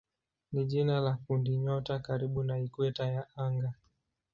ni 0.51 0.65
jina 0.65 0.99
la 0.99 1.13
kundinyota 1.27 1.99
karibu 1.99 2.43
na 2.43 2.59
ikweta 2.59 3.05
ya 3.05 3.27
anga. 3.35 3.73